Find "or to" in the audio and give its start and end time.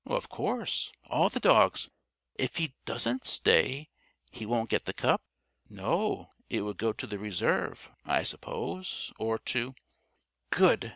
9.19-9.75